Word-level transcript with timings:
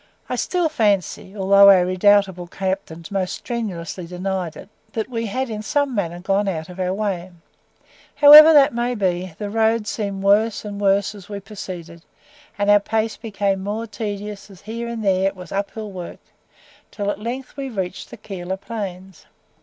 I 0.29 0.35
still 0.35 0.67
fancy, 0.67 1.33
though 1.33 1.53
our 1.69 1.85
redoubtable 1.85 2.47
captain 2.47 3.05
most 3.11 3.33
strenuously 3.35 4.07
denied 4.07 4.55
it, 4.57 4.67
that 4.93 5.09
we 5.09 5.27
had 5.27 5.47
in 5.47 5.61
some 5.61 5.93
manner 5.93 6.19
gone 6.19 6.47
out 6.47 6.69
of 6.69 6.79
our 6.79 6.91
way; 6.91 7.29
however 8.15 8.51
that 8.51 8.73
may 8.73 8.95
be, 8.95 9.35
the 9.37 9.51
roads 9.51 9.91
seemed 9.91 10.23
worse 10.23 10.65
and 10.65 10.81
worse 10.81 11.13
as 11.13 11.29
we 11.29 11.39
proceeded, 11.39 12.01
and 12.57 12.71
our 12.71 12.79
pace 12.79 13.15
became 13.15 13.61
more 13.63 13.85
tedious 13.85 14.49
as 14.49 14.61
here 14.61 14.87
and 14.87 15.03
there 15.05 15.27
it 15.27 15.35
was 15.35 15.51
up 15.51 15.69
hill 15.69 15.91
work 15.91 16.17
till 16.89 17.11
at 17.11 17.19
length 17.19 17.55
we 17.55 17.69
reached 17.69 18.09
the 18.09 18.17
Keilor 18.17 18.57
plains. 18.57 19.27